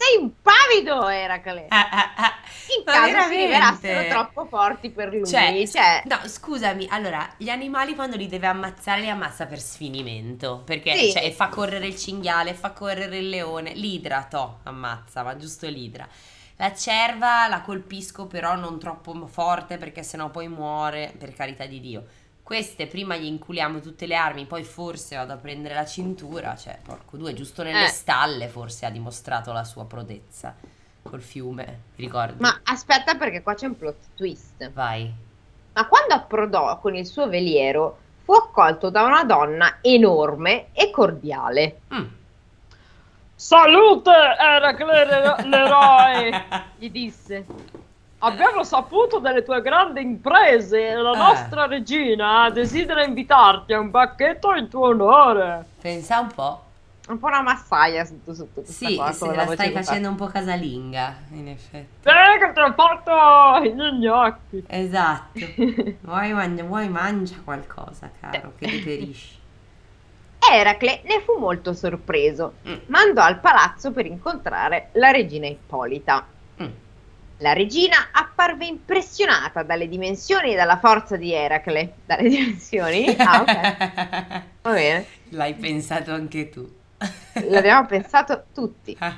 sei 0.00 0.22
un 0.22 0.32
pavido, 0.40 1.08
Eracle. 1.08 1.66
Ah, 1.68 1.88
ah, 1.90 2.12
ah. 2.16 2.32
In 2.76 2.82
Ma 2.86 2.92
caso 2.92 3.06
veramente? 3.06 3.34
si 3.34 3.42
rivelassero 3.42 4.08
troppo 4.08 4.46
forti 4.46 4.90
per 4.90 5.08
lui. 5.08 5.26
Cioè, 5.26 5.66
cioè, 5.66 6.02
No, 6.06 6.20
scusami, 6.26 6.86
allora, 6.90 7.28
gli 7.36 7.50
animali 7.50 7.94
quando 7.94 8.16
li 8.16 8.26
deve 8.26 8.46
ammazzare 8.46 9.02
li 9.02 9.10
ammazza 9.10 9.44
per 9.44 9.60
sfinimento. 9.60 10.62
Perché 10.64 10.96
sì. 10.96 11.12
cioè, 11.12 11.30
fa 11.32 11.48
correre 11.48 11.86
il 11.86 11.96
cinghiale, 11.96 12.54
fa 12.54 12.70
correre 12.70 13.18
il 13.18 13.28
leone. 13.28 13.74
L'idra, 13.74 14.24
to, 14.24 14.60
ammazza, 14.62 15.22
ma 15.22 15.36
giusto 15.36 15.68
l'idra. 15.68 16.08
La 16.56 16.74
cerva 16.74 17.46
la 17.48 17.60
colpisco 17.60 18.26
però 18.26 18.54
non 18.54 18.78
troppo 18.78 19.26
forte 19.26 19.76
perché 19.78 20.02
sennò 20.02 20.30
poi 20.30 20.48
muore, 20.48 21.12
per 21.18 21.32
carità 21.32 21.64
di 21.66 21.80
Dio 21.80 22.04
queste 22.50 22.88
prima 22.88 23.14
gli 23.14 23.26
inculiamo 23.26 23.78
tutte 23.78 24.06
le 24.06 24.16
armi, 24.16 24.44
poi 24.44 24.64
forse 24.64 25.14
vado 25.14 25.32
a 25.32 25.36
prendere 25.36 25.72
la 25.72 25.84
cintura, 25.84 26.56
cioè 26.56 26.76
porco 26.82 27.16
due, 27.16 27.32
giusto 27.32 27.62
nelle 27.62 27.84
eh. 27.84 27.90
stalle 27.90 28.48
forse 28.48 28.86
ha 28.86 28.90
dimostrato 28.90 29.52
la 29.52 29.62
sua 29.62 29.84
prodezza 29.84 30.56
col 31.00 31.22
fiume, 31.22 31.82
ricordi? 31.94 32.42
Ma 32.42 32.60
aspetta 32.64 33.14
perché 33.14 33.44
qua 33.44 33.54
c'è 33.54 33.66
un 33.66 33.76
plot 33.76 33.94
twist. 34.16 34.68
Vai. 34.72 35.14
Ma 35.74 35.86
quando 35.86 36.12
approdò 36.12 36.76
con 36.80 36.96
il 36.96 37.06
suo 37.06 37.28
veliero 37.28 37.98
fu 38.24 38.32
accolto 38.32 38.90
da 38.90 39.04
una 39.04 39.22
donna 39.22 39.78
enorme 39.80 40.72
e 40.72 40.90
cordiale. 40.90 41.82
Mm. 41.94 42.06
Salute, 43.32 44.10
Eracle 44.10 45.44
l'eroe, 45.46 46.44
gli 46.78 46.90
disse. 46.90 47.46
Abbiamo 48.22 48.64
saputo 48.64 49.18
delle 49.18 49.42
tue 49.42 49.60
grandi 49.62 50.00
imprese. 50.02 50.94
La 50.94 51.12
eh. 51.12 51.16
nostra 51.16 51.66
regina 51.66 52.50
desidera 52.50 53.04
invitarti 53.04 53.72
a 53.72 53.80
un 53.80 53.90
bacchetto 53.90 54.54
in 54.54 54.68
tuo 54.68 54.88
onore. 54.88 55.64
Pensa 55.80 56.20
un 56.20 56.28
po' 56.34 56.64
un 57.08 57.18
po' 57.18 57.26
una 57.26 57.42
massaia 57.42 58.04
sotto 58.04 58.34
sotto 58.34 58.62
sì, 58.64 59.00
se 59.12 59.26
la, 59.26 59.44
la 59.44 59.46
stai 59.52 59.72
facendo 59.72 60.10
un 60.10 60.14
po' 60.14 60.26
casalinga 60.26 61.16
in 61.30 61.48
effetti 61.48 62.08
eh 62.08 62.38
che 62.38 62.52
te 62.52 62.60
l'ho 62.60 62.72
fatto 62.72 63.64
gli 63.64 63.72
gnocchi 63.72 64.64
esatto 64.68 65.40
vuoi, 66.02 66.32
mangia, 66.32 66.62
vuoi 66.62 66.88
mangia 66.88 67.34
qualcosa 67.42 68.10
caro 68.20 68.52
che 68.56 68.70
deperisci 68.70 69.38
Eracle 70.52 71.02
ne 71.04 71.20
fu 71.20 71.38
molto 71.38 71.72
sorpreso 71.74 72.54
mm. 72.66 72.74
mandò 72.86 73.22
al 73.22 73.40
palazzo 73.40 73.92
per 73.92 74.06
incontrare 74.06 74.88
la 74.92 75.10
regina 75.10 75.46
Ippolita. 75.46 76.24
La 77.40 77.52
regina 77.52 78.08
apparve 78.12 78.64
impressionata 78.64 79.62
dalle 79.62 79.88
dimensioni 79.88 80.52
e 80.52 80.56
dalla 80.56 80.78
forza 80.78 81.16
di 81.16 81.32
Eracle 81.32 81.94
dalle 82.06 82.28
dimensioni? 82.28 83.14
ah 83.18 83.40
ok 83.40 84.42
va 84.62 84.72
bene 84.72 85.06
l'hai 85.30 85.54
pensato 85.54 86.12
anche 86.12 86.48
tu 86.48 86.78
L'abbiamo 87.48 87.86
pensato 87.86 88.44
tutti. 88.52 88.96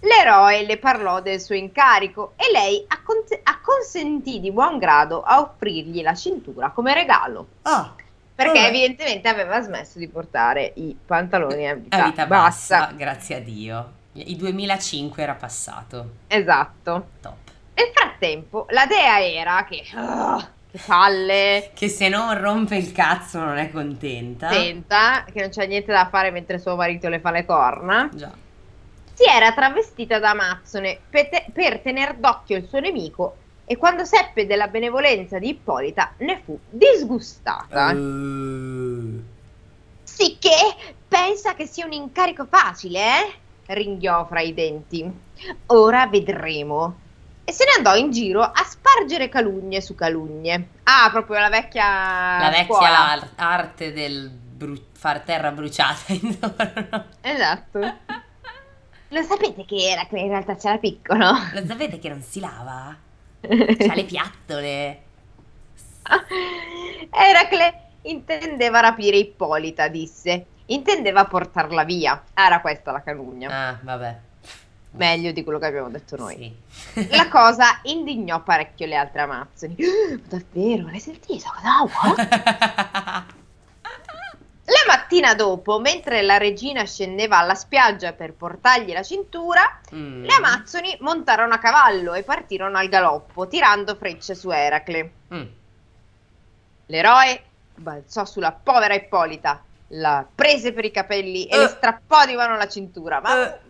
L'eroe 0.00 0.64
le 0.64 0.78
parlò 0.78 1.20
del 1.20 1.40
suo 1.40 1.54
incarico 1.54 2.34
e 2.36 2.50
lei 2.52 2.84
accont- 2.86 3.40
acconsentì 3.42 4.40
di 4.40 4.52
buon 4.52 4.78
grado 4.78 5.22
a 5.22 5.40
offrirgli 5.40 6.02
la 6.02 6.14
cintura 6.14 6.70
come 6.70 6.94
regalo. 6.94 7.46
Oh, 7.62 7.94
perché 8.34 8.60
vabbè. 8.60 8.68
evidentemente 8.68 9.28
aveva 9.28 9.60
smesso 9.62 9.98
di 9.98 10.06
portare 10.08 10.72
i 10.76 10.96
pantaloni 11.04 11.68
a 11.68 11.74
vita, 11.74 12.04
a 12.04 12.08
vita 12.08 12.26
bassa. 12.26 12.78
bassa. 12.80 12.92
Grazie 12.92 13.36
a 13.36 13.40
Dio. 13.40 13.92
Il 14.24 14.36
2005 14.36 15.22
era 15.22 15.34
passato. 15.34 16.10
Esatto. 16.26 17.08
Top. 17.20 17.36
Nel 17.74 17.90
frattempo, 17.92 18.66
la 18.70 18.86
dea 18.86 19.22
era 19.22 19.64
che... 19.64 19.82
Uh, 19.94 20.42
che 20.70 20.80
palle. 20.84 21.70
Che 21.74 21.88
se 21.88 22.08
non 22.08 22.38
rompe 22.40 22.76
il 22.76 22.92
cazzo 22.92 23.38
non 23.38 23.56
è 23.58 23.70
contenta. 23.70 24.48
Contenta, 24.48 25.24
che 25.30 25.40
non 25.40 25.50
c'è 25.50 25.66
niente 25.66 25.92
da 25.92 26.08
fare 26.08 26.30
mentre 26.30 26.58
suo 26.58 26.76
marito 26.76 27.08
le 27.08 27.20
fa 27.20 27.30
le 27.30 27.44
corna. 27.44 28.08
Già. 28.12 28.32
Si 29.12 29.24
era 29.24 29.52
travestita 29.52 30.18
da 30.18 30.30
Amazzone 30.30 30.98
per, 31.08 31.28
te- 31.28 31.46
per 31.52 31.80
tener 31.80 32.14
d'occhio 32.16 32.56
il 32.56 32.66
suo 32.68 32.80
nemico 32.80 33.36
e 33.64 33.76
quando 33.76 34.04
seppe 34.04 34.46
della 34.46 34.68
benevolenza 34.68 35.38
di 35.38 35.48
Ippolita 35.48 36.12
ne 36.18 36.40
fu 36.44 36.58
disgustata. 36.68 37.92
Uh. 37.92 39.22
Sicché 40.02 40.76
pensa 41.08 41.54
che 41.54 41.66
sia 41.66 41.84
un 41.84 41.92
incarico 41.92 42.46
facile, 42.48 43.00
eh? 43.00 43.34
Ringhiò 43.68 44.24
fra 44.26 44.40
i 44.40 44.54
denti. 44.54 45.10
Ora 45.66 46.06
vedremo 46.06 46.96
e 47.44 47.52
se 47.52 47.64
ne 47.64 47.72
andò 47.76 47.94
in 47.96 48.10
giro 48.10 48.42
a 48.42 48.64
spargere 48.64 49.28
calunnie 49.28 49.80
su 49.80 49.94
calunnie. 49.94 50.68
Ah, 50.84 51.08
proprio 51.10 51.38
la 51.40 51.48
vecchia 51.48 52.38
La 52.40 52.50
vecchia 52.50 53.10
ar- 53.10 53.28
arte 53.36 53.92
del 53.92 54.28
bru- 54.30 54.82
far 54.92 55.20
terra 55.20 55.50
bruciata 55.52 56.12
intorno. 56.12 57.04
Esatto. 57.20 57.78
Lo 59.10 59.22
sapete 59.22 59.64
che 59.64 59.88
era 59.88 60.04
che 60.06 60.18
in 60.18 60.28
realtà 60.28 60.56
c'era 60.56 60.78
piccolo? 60.78 61.30
Lo 61.52 61.64
sapete 61.66 61.98
che 62.00 62.08
non 62.08 62.22
si 62.22 62.40
lava? 62.40 62.96
C'ha 63.40 63.94
le 63.94 64.04
piattole. 64.04 65.02
Eracle 67.10 67.85
intendeva 68.10 68.80
rapire 68.80 69.16
Ippolita, 69.16 69.88
disse. 69.88 70.46
Intendeva 70.66 71.26
portarla 71.26 71.84
via. 71.84 72.24
Era 72.34 72.60
questa 72.60 72.90
la 72.92 73.02
calunnia. 73.02 73.50
Ah, 73.50 73.78
vabbè 73.80 74.18
meglio 74.96 75.30
di 75.30 75.44
quello 75.44 75.58
che 75.58 75.66
abbiamo 75.66 75.88
detto 75.88 76.16
noi. 76.16 76.54
Sì. 76.92 77.08
La 77.10 77.28
cosa 77.30 77.80
indignò 77.84 78.42
parecchio 78.42 78.86
le 78.86 78.96
altre 78.96 79.20
amazzoni. 79.22 79.76
Oh, 80.06 80.20
davvero, 80.28 80.86
l'hai 80.86 81.00
sentito? 81.00 81.48
Cosa? 81.62 83.26
La 84.68 84.82
mattina 84.88 85.34
dopo, 85.34 85.78
mentre 85.78 86.22
la 86.22 86.38
regina 86.38 86.84
scendeva 86.84 87.38
alla 87.38 87.54
spiaggia 87.54 88.12
per 88.12 88.32
portargli 88.32 88.92
la 88.92 89.04
cintura, 89.04 89.80
mm. 89.94 90.24
le 90.24 90.34
amazzoni 90.34 90.96
montarono 91.00 91.54
a 91.54 91.58
cavallo 91.58 92.14
e 92.14 92.24
partirono 92.24 92.76
al 92.76 92.88
galoppo, 92.88 93.46
tirando 93.46 93.94
frecce 93.94 94.34
su 94.34 94.50
Eracle. 94.50 95.12
Mm. 95.32 95.44
L'eroe 96.86 97.42
balzò 97.76 98.24
sulla 98.24 98.52
povera 98.52 98.94
Ippolita, 98.94 99.62
la 99.88 100.26
prese 100.34 100.72
per 100.72 100.84
i 100.84 100.90
capelli 100.90 101.46
e 101.46 101.56
uh. 101.56 101.60
le 101.60 101.68
strappò 101.68 102.24
di 102.26 102.34
mano 102.34 102.56
la 102.56 102.68
cintura. 102.68 103.20
Ma 103.20 103.42
uh 103.42 103.64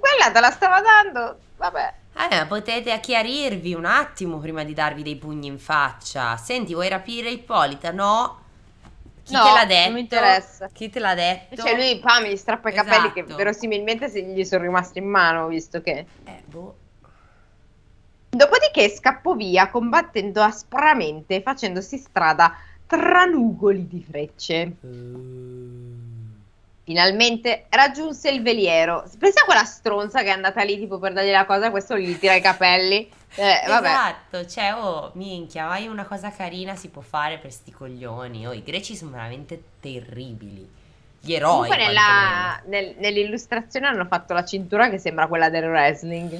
quella 0.00 0.30
te 0.32 0.40
la 0.40 0.50
stava 0.50 0.80
dando, 0.80 1.38
vabbè. 1.56 1.94
Eh, 2.30 2.46
potete 2.46 2.98
chiarirvi 3.00 3.74
un 3.74 3.84
attimo 3.84 4.38
prima 4.38 4.64
di 4.64 4.72
darvi 4.72 5.02
dei 5.02 5.16
pugni 5.16 5.48
in 5.48 5.58
faccia. 5.58 6.36
Senti, 6.36 6.72
vuoi 6.72 6.88
rapire 6.88 7.30
Ippolita? 7.30 7.90
No. 7.90 8.40
Chi 9.24 9.32
no, 9.32 9.42
te 9.42 9.52
l'ha 9.52 9.64
detto? 9.64 9.84
Non 9.84 9.92
mi 9.94 10.00
interessa. 10.00 10.68
Chi 10.72 10.90
te 10.90 11.00
l'ha 11.00 11.14
detto? 11.14 11.62
Cioè, 11.62 11.74
lui 11.74 11.98
pam, 11.98 12.24
gli 12.24 12.36
strappa 12.36 12.68
i 12.68 12.72
capelli 12.72 13.12
che 13.12 13.20
esatto. 13.20 13.36
verosimilmente 13.36 14.08
gli 14.22 14.44
sono 14.44 14.62
rimasti 14.62 14.98
in 14.98 15.08
mano, 15.08 15.48
visto 15.48 15.80
che. 15.80 16.06
Eh, 16.24 16.42
boh. 16.44 16.76
Dopodiché 18.30 18.88
scappò 18.90 19.34
via 19.34 19.70
combattendo 19.70 20.42
aspramente, 20.42 21.40
facendosi 21.40 21.98
strada 21.98 22.56
tra 22.86 23.24
nugoli 23.24 23.86
di 23.86 24.04
frecce. 24.06 24.76
Uh. 24.80 26.12
Finalmente 26.84 27.64
raggiunse 27.70 28.30
il 28.30 28.42
veliero. 28.42 29.08
Pensa 29.18 29.40
a 29.40 29.44
quella 29.44 29.64
stronza 29.64 30.20
che 30.20 30.26
è 30.26 30.32
andata 30.32 30.62
lì 30.62 30.78
tipo 30.78 30.98
per 30.98 31.14
dargli 31.14 31.30
la 31.30 31.46
cosa, 31.46 31.70
questo 31.70 31.96
gli 31.96 32.18
tira 32.18 32.34
i 32.34 32.42
capelli. 32.42 33.10
Eh, 33.36 33.60
esatto, 33.64 34.46
cioè, 34.46 34.74
oh, 34.74 35.10
minchia, 35.14 35.66
mai 35.66 35.88
una 35.88 36.04
cosa 36.04 36.30
carina 36.30 36.76
si 36.76 36.88
può 36.88 37.00
fare 37.00 37.38
per 37.38 37.50
sti 37.50 37.72
coglioni. 37.72 38.46
Oh, 38.46 38.52
i 38.52 38.62
greci 38.62 38.94
sono 38.94 39.12
veramente 39.12 39.60
terribili. 39.80 40.70
Gli 41.20 41.32
eroi. 41.32 41.68
Comunque 41.68 41.76
nella, 41.78 42.60
nel, 42.66 42.94
nell'illustrazione 42.98 43.86
hanno 43.86 44.04
fatto 44.04 44.34
la 44.34 44.44
cintura 44.44 44.90
che 44.90 44.98
sembra 44.98 45.26
quella 45.26 45.48
del 45.48 45.64
wrestling. 45.64 46.38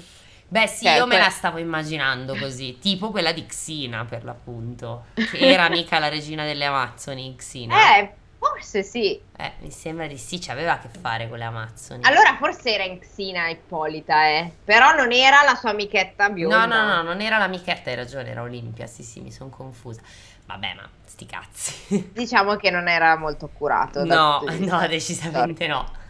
Beh 0.54 0.68
sì, 0.68 0.84
cioè, 0.84 0.98
io 0.98 1.06
me 1.06 1.18
la 1.18 1.30
stavo 1.30 1.58
immaginando 1.58 2.36
così, 2.36 2.78
tipo 2.78 3.10
quella 3.10 3.32
di 3.32 3.44
Xina 3.44 4.04
per 4.04 4.22
l'appunto, 4.22 5.06
che 5.14 5.38
era 5.50 5.68
mica 5.68 5.98
la 5.98 6.06
regina 6.06 6.44
delle 6.44 6.64
Amazzoni, 6.66 7.34
Xina. 7.34 7.96
Eh, 7.96 8.14
Forse 8.38 8.84
sì. 8.84 9.20
Eh, 9.36 9.52
mi 9.60 9.72
sembra 9.72 10.06
di 10.06 10.16
sì, 10.16 10.40
ci 10.40 10.52
aveva 10.52 10.74
a 10.74 10.78
che 10.78 10.88
fare 11.00 11.28
con 11.28 11.38
le 11.38 11.44
Amazzoni. 11.44 12.04
Allora 12.04 12.36
forse 12.38 12.72
era 12.72 12.84
in 12.84 13.00
Xina 13.00 13.48
Ippolita, 13.48 14.28
eh. 14.28 14.52
Però 14.62 14.94
non 14.94 15.10
era 15.10 15.42
la 15.42 15.56
sua 15.56 15.70
amichetta 15.70 16.30
bionda. 16.30 16.66
No, 16.66 16.76
no, 16.76 16.94
no, 16.94 17.02
non 17.02 17.20
era 17.20 17.38
l'amichetta, 17.38 17.90
hai 17.90 17.96
ragione, 17.96 18.30
era 18.30 18.42
Olimpia, 18.42 18.86
sì, 18.86 19.02
sì, 19.02 19.20
mi 19.22 19.32
sono 19.32 19.50
confusa. 19.50 20.02
Vabbè, 20.44 20.74
ma 20.74 20.88
sti 21.04 21.26
cazzi. 21.26 22.10
Diciamo 22.12 22.54
che 22.54 22.70
non 22.70 22.86
era 22.86 23.16
molto 23.16 23.48
curato. 23.52 24.04
No, 24.04 24.44
no, 24.58 24.86
decisamente 24.86 25.66
no. 25.66 26.02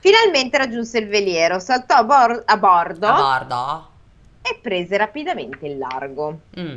Finalmente 0.00 0.58
raggiunse 0.58 0.98
il 0.98 1.08
veliero, 1.08 1.58
saltò 1.58 1.94
a, 1.96 2.04
bor- 2.04 2.42
a 2.44 2.56
bordo. 2.56 3.06
A 3.06 3.12
bordo? 3.12 3.88
E 4.42 4.58
prese 4.60 4.96
rapidamente 4.96 5.66
il 5.66 5.78
largo. 5.78 6.40
Mm. 6.58 6.74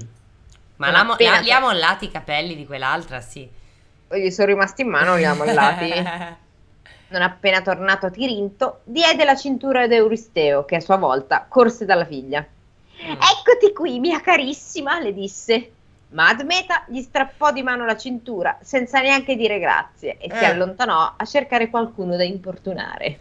Ma 0.76 1.04
mo- 1.04 1.16
la- 1.18 1.40
li 1.40 1.52
ha 1.52 1.60
mollati 1.60 2.06
i 2.06 2.12
capelli 2.12 2.56
di 2.56 2.66
quell'altra, 2.66 3.20
sì 3.22 3.50
gli 4.18 4.30
sono 4.30 4.48
rimasti 4.48 4.82
in 4.82 4.90
mano, 4.90 5.16
li 5.16 5.26
ha 5.26 5.34
mollati. 5.34 5.92
non 7.10 7.22
appena 7.22 7.62
tornato 7.62 8.08
a 8.08 8.10
Tirinto, 8.10 8.80
diede 8.84 9.24
la 9.24 9.36
cintura 9.36 9.84
ad 9.84 9.92
Euristeo, 9.92 10.66
che 10.66 10.78
a 10.78 10.80
sua 10.80 10.98
volta 10.98 11.46
corse 11.48 11.86
dalla 11.86 12.06
figlia. 12.06 12.42
Mm. 12.42 13.12
Eccoti 13.12 13.74
qui, 13.74 14.00
mia 14.00 14.22
carissima, 14.22 15.00
le 15.00 15.14
disse. 15.14 15.73
Ma 16.14 16.30
Admeta 16.30 16.86
gli 16.88 17.02
strappò 17.02 17.52
di 17.52 17.64
mano 17.64 17.86
la 17.86 17.98
cintura 17.98 18.58
senza 18.62 19.02
neanche 19.02 19.36
dire 19.36 19.60
grazie 19.60 20.18
e 20.18 20.28
eh. 20.32 20.38
si 20.38 20.46
allontanò 20.46 21.14
a 21.18 21.26
cercare 21.26 21.70
qualcuno 21.70 22.16
da 22.16 22.24
importunare. 22.24 23.20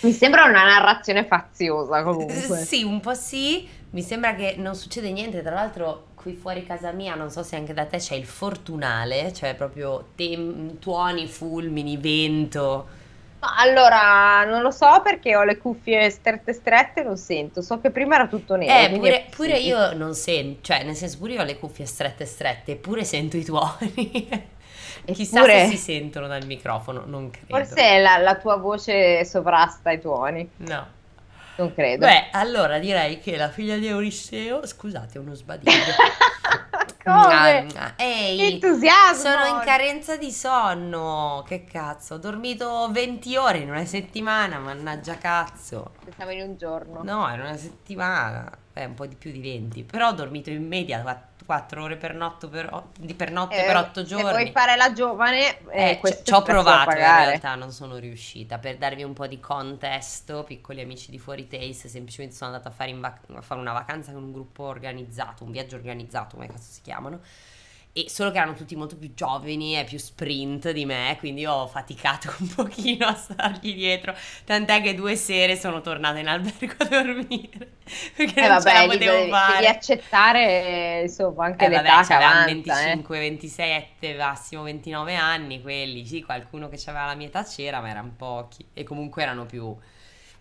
Mi 0.00 0.12
sembra 0.12 0.44
una 0.44 0.64
narrazione 0.64 1.24
faziosa 1.24 2.02
comunque. 2.02 2.56
Sì, 2.56 2.82
un 2.82 3.00
po' 3.00 3.14
sì. 3.14 3.68
Mi 3.90 4.02
sembra 4.02 4.34
che 4.34 4.56
non 4.58 4.74
succede 4.74 5.12
niente, 5.12 5.40
tra 5.40 5.54
l'altro 5.54 6.08
qui 6.14 6.34
fuori 6.34 6.66
casa 6.66 6.90
mia, 6.90 7.14
non 7.14 7.30
so 7.30 7.42
se 7.42 7.54
anche 7.54 7.72
da 7.72 7.84
te 7.84 7.98
c'è 7.98 8.14
il 8.14 8.26
fortunale, 8.26 9.32
cioè 9.32 9.54
proprio 9.54 10.08
tem- 10.16 10.78
tuoni, 10.78 11.28
fulmini, 11.28 11.96
vento. 11.96 13.02
Allora, 13.56 14.44
non 14.44 14.62
lo 14.62 14.70
so 14.70 15.00
perché 15.02 15.36
ho 15.36 15.44
le 15.44 15.58
cuffie 15.58 16.10
strette 16.10 16.52
strette 16.52 17.00
e 17.00 17.04
non 17.04 17.16
sento. 17.16 17.62
So 17.62 17.80
che 17.80 17.90
prima 17.90 18.14
era 18.16 18.26
tutto 18.26 18.56
nero. 18.56 18.94
Eh, 18.94 18.98
pure, 18.98 19.26
pure 19.30 19.58
io 19.58 19.92
non 19.94 20.14
sento, 20.14 20.60
cioè 20.62 20.84
nel 20.84 20.94
senso 20.94 21.18
pure 21.18 21.32
io 21.34 21.40
ho 21.40 21.44
le 21.44 21.58
cuffie 21.58 21.86
strette 21.86 22.26
strette, 22.26 22.72
eppure 22.72 23.04
sento 23.04 23.36
i 23.36 23.44
tuoni. 23.44 24.52
Chissà 25.12 25.44
se 25.44 25.66
si 25.66 25.76
sentono 25.76 26.26
dal 26.26 26.46
microfono, 26.46 27.04
non 27.06 27.30
credo. 27.30 27.54
Forse 27.54 27.98
la, 27.98 28.16
la 28.16 28.36
tua 28.36 28.56
voce 28.56 29.24
sovrasta 29.24 29.90
i 29.90 30.00
tuoni. 30.00 30.48
No. 30.56 30.86
Non 31.56 31.72
credo. 31.72 32.06
Beh, 32.06 32.28
allora 32.32 32.78
direi 32.78 33.20
che 33.20 33.36
la 33.36 33.48
figlia 33.48 33.76
di 33.76 33.86
Euristeo, 33.86 34.66
scusate, 34.66 35.18
uno 35.18 35.34
sbadiglio. 35.34 35.72
Entusiasmo! 38.74 39.30
Sono 39.30 39.58
in 39.58 39.64
carenza 39.64 40.16
di 40.16 40.32
sonno. 40.32 41.44
Che 41.46 41.64
cazzo, 41.64 42.14
ho 42.14 42.18
dormito 42.18 42.88
20 42.90 43.36
ore 43.36 43.58
in 43.58 43.70
una 43.70 43.84
settimana, 43.84 44.58
mannaggia 44.58 45.16
cazzo. 45.16 45.92
Pensavo 46.04 46.30
in 46.30 46.42
un 46.42 46.56
giorno. 46.56 47.02
No, 47.04 47.32
in 47.32 47.40
una 47.40 47.56
settimana. 47.56 48.50
Beh, 48.72 48.86
un 48.86 48.94
po' 48.94 49.06
di 49.06 49.14
più 49.14 49.30
di 49.30 49.40
20. 49.40 49.84
Però 49.84 50.08
ho 50.08 50.12
dormito 50.12 50.50
in 50.50 50.66
media 50.66 51.00
4 51.46 51.82
ore 51.82 51.96
per 51.96 52.14
notte 52.14 52.48
per, 52.48 52.68
per, 53.14 53.30
notte 53.30 53.62
eh, 53.62 53.66
per 53.66 53.76
8 53.76 54.02
giorni. 54.02 54.24
Se 54.24 54.30
vuoi 54.30 54.50
fare 54.50 54.74
la 54.74 54.92
giovane, 54.92 55.60
eh, 55.70 56.00
eh 56.02 56.22
ci 56.24 56.32
ho 56.32 56.42
provato 56.42 56.90
in 56.90 56.96
realtà, 56.96 57.54
non 57.54 57.70
sono 57.70 57.98
riuscita. 57.98 58.58
Per 58.58 58.76
darvi 58.76 59.04
un 59.04 59.12
po' 59.12 59.28
di 59.28 59.38
contesto, 59.38 60.42
piccoli 60.42 60.80
amici 60.80 61.12
di 61.12 61.20
Fuori 61.20 61.46
Taste, 61.46 61.88
semplicemente 61.88 62.34
sono 62.34 62.50
andata 62.50 62.70
a 62.70 62.72
fare, 62.72 62.92
vac- 62.94 63.30
a 63.32 63.40
fare 63.40 63.60
una 63.60 63.72
vacanza 63.72 64.10
con 64.10 64.24
un 64.24 64.32
gruppo 64.32 64.64
organizzato, 64.64 65.44
un 65.44 65.52
viaggio 65.52 65.76
organizzato, 65.76 66.34
come 66.34 66.48
cazzo 66.48 66.72
si 66.72 66.80
chiamano 66.80 67.20
e 67.96 68.10
solo 68.10 68.32
che 68.32 68.38
erano 68.38 68.54
tutti 68.54 68.74
molto 68.74 68.96
più 68.96 69.14
giovani 69.14 69.78
e 69.78 69.84
più 69.84 69.98
sprint 69.98 70.72
di 70.72 70.84
me, 70.84 71.14
quindi 71.20 71.46
ho 71.46 71.68
faticato 71.68 72.34
un 72.40 72.48
pochino 72.52 73.06
a 73.06 73.14
stargli 73.14 73.72
dietro. 73.72 74.12
Tant'è 74.44 74.82
che 74.82 74.96
due 74.96 75.14
sere 75.14 75.56
sono 75.56 75.80
tornata 75.80 76.18
in 76.18 76.26
albergo 76.26 76.74
a 76.78 76.84
dormire. 76.86 77.70
Perché 78.16 78.40
eh 78.40 78.48
non 78.48 78.58
vabbè, 78.58 78.68
ce 78.68 78.72
la 78.72 78.86
potevo 78.86 79.16
devi, 79.18 79.30
fare. 79.30 79.54
Devi 79.54 79.66
accettare, 79.68 81.00
insomma, 81.02 81.44
anche 81.44 81.64
eh 81.66 81.68
l'età 81.68 81.82
vabbè, 81.82 82.06
che 82.06 82.12
avanza, 82.14 82.44
25, 82.46 83.16
eh. 83.16 83.20
27, 83.20 84.14
massimo 84.16 84.62
29 84.64 85.14
anni, 85.14 85.62
quelli, 85.62 86.04
sì, 86.04 86.20
qualcuno 86.24 86.68
che 86.68 86.80
aveva 86.86 87.06
la 87.06 87.14
mia 87.14 87.28
età 87.28 87.44
c'era, 87.44 87.80
ma 87.80 87.90
erano 87.90 88.12
pochi. 88.16 88.66
E 88.74 88.82
comunque 88.82 89.22
erano 89.22 89.46
più 89.46 89.72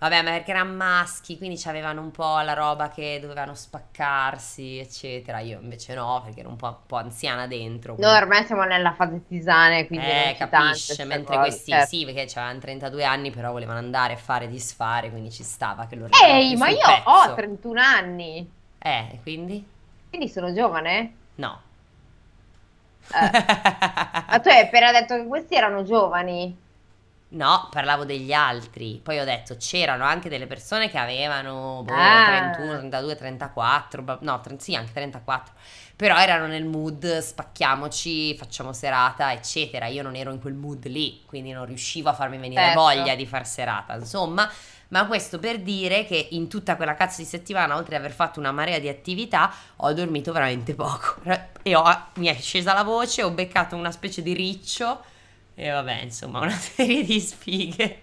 Vabbè, 0.04 0.22
ma 0.22 0.32
perché 0.32 0.52
erano 0.52 0.74
maschi, 0.74 1.38
quindi 1.38 1.58
avevano 1.64 2.02
un 2.02 2.12
po' 2.12 2.42
la 2.42 2.52
roba 2.52 2.90
che 2.90 3.20
dovevano 3.22 3.54
spaccarsi, 3.54 4.78
eccetera. 4.78 5.40
Io 5.40 5.62
invece 5.62 5.94
no, 5.94 6.20
perché 6.22 6.42
ero 6.42 6.50
un 6.50 6.58
po', 6.58 6.68
un 6.68 6.86
po 6.86 6.98
anziana 6.98 7.48
dentro. 7.48 7.96
Quindi... 7.96 8.12
Noi 8.12 8.22
ormai 8.22 8.44
siamo 8.44 8.64
nella 8.66 8.92
fase 8.92 9.26
tisane, 9.26 9.88
quindi 9.88 10.06
eh, 10.06 10.36
capisce, 10.38 11.06
mentre 11.06 11.38
cose, 11.38 11.48
questi 11.48 11.72
certo. 11.72 11.88
sì, 11.88 12.04
perché 12.04 12.28
avevano 12.36 12.60
32 12.60 13.04
anni, 13.06 13.32
però 13.32 13.54
volevano 13.54 13.80
andare 13.80 14.12
a 14.12 14.18
fare 14.18 14.50
disfare, 14.50 15.10
quindi 15.10 15.32
ci 15.32 15.44
stava 15.44 15.86
che 15.86 15.96
loro 15.96 16.10
Ehi, 16.22 16.58
ma 16.58 16.68
io 16.68 16.80
pezzo. 16.86 17.10
ho 17.10 17.34
31 17.34 17.80
anni. 17.80 18.52
Eh, 18.80 19.20
quindi? 19.22 19.66
Quindi 20.10 20.28
sono 20.28 20.52
giovane? 20.52 21.14
No. 21.36 21.62
Eh. 23.10 23.32
ma 24.28 24.40
tu 24.42 24.50
hai 24.50 24.60
appena 24.60 24.92
detto 24.92 25.16
che 25.16 25.26
questi 25.28 25.56
erano 25.56 25.84
giovani. 25.84 26.60
No, 27.34 27.68
parlavo 27.72 28.06
degli 28.06 28.32
altri. 28.32 29.00
Poi 29.02 29.20
ho 29.20 29.26
detto 29.26 29.56
c'erano 29.58 30.04
anche 30.04 30.30
delle 30.30 30.46
persone 30.46 30.90
che 30.90 30.98
avevano 30.98 31.82
boh, 31.84 31.94
ah. 31.94 32.52
31, 32.54 32.78
32, 32.78 33.16
34, 33.16 34.18
no, 34.22 34.42
sì, 34.58 34.76
anche 34.76 34.92
34. 34.94 35.54
Però 35.96 36.16
erano 36.18 36.48
nel 36.48 36.66
mood 36.66 37.20
spacchiamoci, 37.20 38.36
facciamo 38.36 38.72
serata, 38.72 39.32
eccetera. 39.32 39.88
Io 39.88 40.04
non 40.04 40.16
ero 40.16 40.32
in 40.32 40.40
quel 40.40 40.54
mood 40.54 40.88
lì, 40.88 41.24
quindi 41.26 41.52
non 41.52 41.66
riuscivo 41.66 42.10
a 42.10 42.14
farmi 42.14 42.38
venire 42.38 42.62
certo. 42.62 42.80
voglia 42.80 43.16
di 43.16 43.26
far 43.26 43.48
serata. 43.48 43.96
Insomma, 43.96 44.50
ma 44.90 45.08
questo 45.08 45.40
per 45.40 45.60
dire 45.60 46.06
che 46.06 46.28
in 46.32 46.48
tutta 46.48 46.76
quella 46.76 46.94
cazzo 46.94 47.22
di 47.22 47.28
settimana, 47.28 47.76
oltre 47.76 47.96
ad 47.96 48.02
aver 48.02 48.14
fatto 48.16 48.40
una 48.40 48.52
marea 48.52 48.78
di 48.78 48.90
attività, 48.90 49.52
ho 49.78 49.92
dormito 49.94 50.32
veramente 50.32 50.76
poco. 50.76 51.16
E 51.66 51.76
ho, 51.76 51.84
mi 52.16 52.28
è 52.28 52.36
scesa 52.36 52.74
la 52.74 52.84
voce, 52.84 53.24
ho 53.24 53.32
beccato 53.32 53.78
una 53.78 53.90
specie 53.90 54.22
di 54.22 54.34
riccio 54.34 55.02
e 55.56 55.70
vabbè, 55.70 56.02
insomma, 56.02 56.40
una 56.40 56.50
serie 56.56 57.04
di 57.04 57.20
sfighe. 57.20 58.02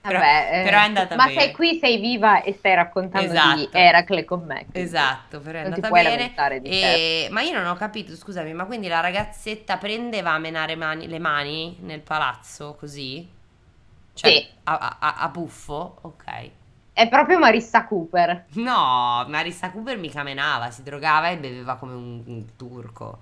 Però, 0.00 0.18
Vabbè, 0.18 0.62
però 0.64 0.78
è 0.78 0.82
andata 0.82 1.16
ma 1.16 1.24
bene. 1.24 1.34
Ma 1.34 1.40
sei 1.40 1.52
qui, 1.52 1.78
sei 1.78 1.98
viva 1.98 2.42
e 2.42 2.52
stai 2.52 2.74
raccontando 2.74 3.32
esatto. 3.32 3.56
di 3.56 3.68
Eracle 3.72 4.24
con 4.24 4.44
me. 4.44 4.66
Esatto, 4.72 5.40
però 5.40 5.58
è 5.58 5.64
andata 5.64 5.88
bene. 5.88 6.32
E... 6.62 7.28
Ma 7.30 7.42
io 7.42 7.52
non 7.52 7.66
ho 7.66 7.74
capito, 7.74 8.14
scusami, 8.14 8.52
ma 8.52 8.64
quindi 8.66 8.88
la 8.88 9.00
ragazzetta 9.00 9.78
prendeva 9.78 10.32
a 10.32 10.38
menare 10.38 10.76
mani, 10.76 11.08
le 11.08 11.18
mani 11.18 11.76
nel 11.80 12.00
palazzo 12.00 12.74
così? 12.78 13.28
Cioè, 14.14 14.30
sì. 14.30 14.48
a, 14.64 14.96
a, 14.98 15.14
a 15.18 15.28
buffo? 15.28 15.98
Ok. 16.02 16.50
È 16.92 17.08
proprio 17.08 17.38
Marissa 17.38 17.84
Cooper. 17.84 18.46
No, 18.54 19.24
Marissa 19.28 19.70
Cooper 19.70 19.98
mica 19.98 20.22
menava, 20.22 20.70
si 20.70 20.82
drogava 20.82 21.28
e 21.28 21.36
beveva 21.36 21.76
come 21.76 21.92
un, 21.92 22.22
un 22.24 22.56
turco. 22.56 23.18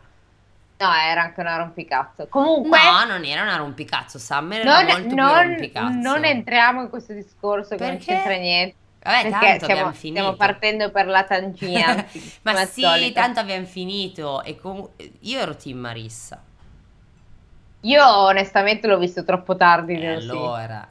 No, 0.85 0.95
era 0.95 1.23
anche 1.23 1.41
una 1.41 1.57
rompicazzo. 1.57 2.27
Comunque. 2.29 2.79
No, 2.79 3.05
non 3.05 3.25
era 3.25 3.43
una 3.43 3.57
rompicazzo. 3.57 4.19
Summer 4.19 4.65
non, 4.65 4.87
era 4.87 4.99
molto 4.99 5.15
non, 5.15 5.31
più 5.31 5.49
rompicazzo. 5.49 5.99
Non 5.99 6.25
entriamo 6.25 6.83
in 6.83 6.89
questo 6.89 7.13
discorso 7.13 7.77
che 7.77 7.87
non 7.87 7.99
c'entra 7.99 8.35
niente. 8.37 8.77
Vabbè, 9.05 9.29
perché 9.29 9.59
stiamo, 9.63 9.93
stiamo, 9.93 10.33
partendo 10.35 10.91
per 10.91 11.07
la 11.07 11.25
tangina. 11.25 12.05
Ma 12.43 12.65
sì, 12.65 12.81
solito. 12.81 13.13
tanto 13.13 13.41
abbiamo 13.41 13.67
finito. 13.67 14.43
E 14.43 14.57
com- 14.57 14.89
io 15.21 15.39
ero 15.39 15.55
team 15.57 15.79
Marissa. 15.79 16.43
Io 17.81 18.07
onestamente 18.07 18.87
l'ho 18.87 18.97
visto 18.99 19.25
troppo 19.25 19.57
tardi. 19.57 20.01
E 20.01 20.07
allora. 20.07 20.89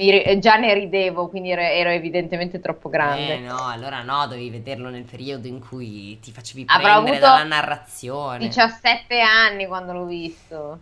Eh, 0.00 0.38
già 0.38 0.54
ne 0.54 0.72
ridevo, 0.74 1.26
quindi 1.26 1.50
ero, 1.50 1.60
ero, 1.60 1.90
evidentemente 1.90 2.60
troppo 2.60 2.88
grande. 2.88 3.34
Eh 3.34 3.38
no, 3.40 3.66
allora 3.66 4.02
no, 4.02 4.28
dovevi 4.28 4.48
vederlo 4.48 4.90
nel 4.90 5.02
periodo 5.02 5.48
in 5.48 5.58
cui 5.58 6.20
ti 6.20 6.30
facevi 6.30 6.66
Avrò 6.68 7.02
prendere 7.02 7.18
dalla 7.18 7.42
narrazione. 7.42 8.38
17 8.38 9.20
anni 9.20 9.66
quando 9.66 9.92
l'ho 9.92 10.04
visto. 10.04 10.78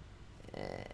Eh, 0.53 0.85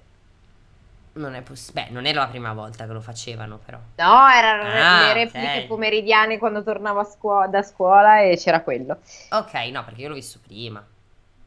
non 1.15 1.35
è 1.35 1.43
possibile. 1.43 1.87
Beh, 1.87 1.93
non 1.93 2.07
era 2.07 2.21
la 2.21 2.29
prima 2.29 2.53
volta 2.53 2.87
che 2.87 2.93
lo 2.93 3.01
facevano, 3.01 3.59
però. 3.59 3.79
No, 3.97 4.29
erano 4.29 4.69
ah, 4.69 5.07
le 5.07 5.13
repliche 5.15 5.45
okay. 5.45 5.67
pomeridiane 5.67 6.39
quando 6.39 6.63
tornavo 6.63 7.03
scuola, 7.03 7.49
da 7.49 7.63
scuola 7.63 8.21
e 8.21 8.37
c'era 8.37 8.61
quello. 8.61 8.99
Ok, 9.31 9.55
no, 9.73 9.83
perché 9.85 10.03
io 10.03 10.09
l'ho 10.11 10.15
visto 10.15 10.39
prima. 10.47 10.87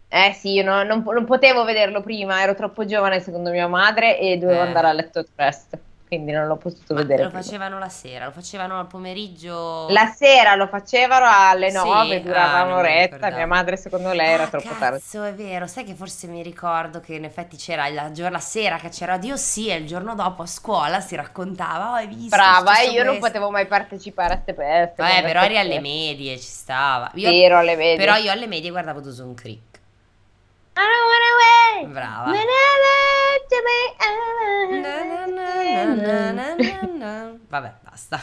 Eh 0.09 0.33
sì, 0.33 0.51
io 0.51 0.63
no, 0.65 0.83
non, 0.83 1.03
non, 1.05 1.23
potevo 1.23 1.63
vederlo 1.63 2.01
prima, 2.01 2.41
ero 2.41 2.53
troppo 2.53 2.85
giovane 2.85 3.21
secondo 3.21 3.49
mia 3.49 3.67
madre 3.67 4.19
e 4.19 4.38
dovevo 4.38 4.59
eh. 4.59 4.67
andare 4.67 4.88
a 4.88 4.93
letto 4.93 5.25
presto 5.33 5.85
quindi 6.07 6.31
non 6.31 6.45
l'ho 6.45 6.57
potuto 6.57 6.93
Ma 6.93 7.01
vedere. 7.01 7.23
Lo 7.23 7.29
prima. 7.29 7.43
facevano 7.43 7.79
la 7.79 7.89
sera, 7.89 8.25
lo 8.25 8.31
facevano 8.31 8.79
al 8.79 8.85
pomeriggio. 8.85 9.87
La 9.89 10.05
sera 10.05 10.53
lo 10.55 10.67
facevano 10.67 11.25
alle 11.27 11.71
9, 11.71 12.17
sì, 12.17 12.21
durava 12.21 12.59
ah, 12.59 12.63
un'oretta. 12.63 13.31
Mia 13.31 13.47
madre, 13.47 13.75
secondo 13.75 14.13
lei, 14.13 14.33
era 14.33 14.43
ah, 14.43 14.47
troppo 14.47 14.67
cazzo, 14.67 14.79
tardi. 14.79 14.99
Cazzo, 14.99 15.23
è 15.23 15.33
vero. 15.33 15.65
Sai 15.65 15.83
che 15.83 15.95
forse 15.95 16.27
mi 16.27 16.43
ricordo 16.43 16.99
che 16.99 17.15
in 17.15 17.23
effetti 17.23 17.57
c'era 17.57 17.89
la, 17.89 18.11
la 18.13 18.39
sera 18.39 18.77
che 18.77 18.89
c'era 18.89 19.17
Dio 19.17 19.35
sì, 19.35 19.69
e 19.69 19.77
il 19.77 19.87
giorno 19.87 20.13
dopo 20.13 20.43
a 20.43 20.45
scuola 20.45 20.99
si 20.99 21.15
raccontava. 21.15 21.89
Oh, 21.89 21.93
hai 21.93 22.07
visto? 22.07 22.35
Brava, 22.35 22.79
e 22.79 22.85
io 22.85 22.91
questo. 22.91 23.11
non 23.11 23.19
potevo 23.19 23.49
mai 23.49 23.65
partecipare 23.65 24.35
a 24.35 24.39
ste 24.41 24.53
peste. 24.53 25.01
Vabbè, 25.01 25.23
però 25.23 25.41
eri 25.41 25.57
alle 25.57 25.79
medie, 25.79 26.37
ci 26.37 26.43
stava. 26.43 27.09
Io, 27.15 27.29
sì, 27.29 27.41
ero 27.41 27.57
alle 27.57 27.75
medie. 27.75 27.97
Però 27.97 28.15
io 28.15 28.31
alle 28.31 28.45
medie 28.45 28.69
guardavo 28.69 28.99
Dawson 28.99 29.33
Creek. 29.33 29.73
I 30.77 30.81
don't 30.81 31.07
wanna 31.09 31.31
wait. 31.41 31.93
Brava. 31.93 32.31
Vabbè, 37.47 37.73
basta. 37.81 38.19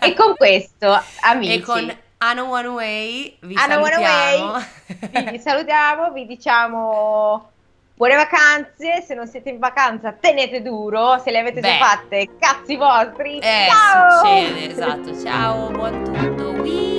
E 0.00 0.14
con 0.14 0.34
questo, 0.36 0.98
amici. 1.20 1.54
E 1.54 1.60
con 1.60 1.96
Ano 2.18 2.50
One 2.50 2.68
Way 2.68 3.36
vi 3.40 3.54
Ano 3.56 3.84
salutiamo. 3.84 4.52
Way, 4.52 5.30
vi 5.30 5.38
salutiamo, 5.38 6.12
vi 6.12 6.26
diciamo 6.26 7.50
buone 7.94 8.14
vacanze. 8.16 9.02
Se 9.02 9.14
non 9.14 9.26
siete 9.26 9.50
in 9.50 9.58
vacanza, 9.58 10.12
tenete 10.12 10.62
duro. 10.62 11.18
Se 11.18 11.30
le 11.30 11.38
avete 11.38 11.60
Beh. 11.60 11.68
già 11.68 11.84
fatte, 11.84 12.28
cazzi 12.38 12.76
vostri. 12.76 13.38
Eh, 13.38 13.66
ciao! 13.68 14.24
succede, 14.24 14.70
esatto. 14.70 15.20
Ciao. 15.20 16.91